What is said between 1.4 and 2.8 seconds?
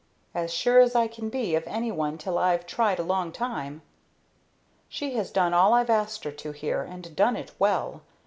of any one till I've